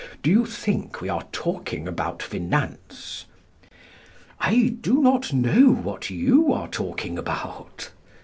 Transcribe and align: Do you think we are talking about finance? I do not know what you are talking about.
Do 0.23 0.31
you 0.31 0.47
think 0.47 0.99
we 0.99 1.09
are 1.09 1.27
talking 1.31 1.87
about 1.87 2.23
finance? 2.23 3.25
I 4.39 4.75
do 4.81 4.99
not 4.99 5.31
know 5.31 5.71
what 5.71 6.09
you 6.09 6.51
are 6.53 6.67
talking 6.67 7.19
about. 7.19 7.91